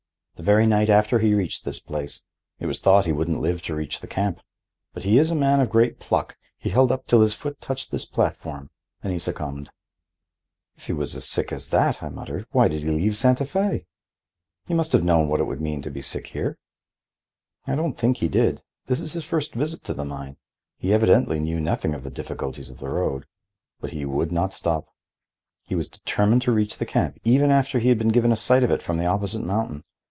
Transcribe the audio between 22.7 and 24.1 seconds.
of the road. But he